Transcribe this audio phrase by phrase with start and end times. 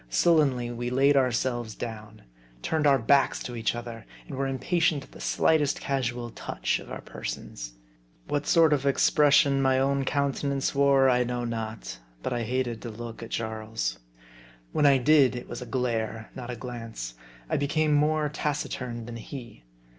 [0.09, 2.23] Sul lenly we laid ourselves down;
[2.63, 6.89] turned our backs to each other; and were impatient of the slightest casual touch of
[6.91, 7.73] our persons.
[8.27, 12.81] What sort of expression my own counte nance wore, I know not; but I hated
[12.81, 13.99] to look at Jarl's.
[14.71, 17.13] When I did it was a glare, not a glance.
[17.47, 19.65] I became more taciturn than he.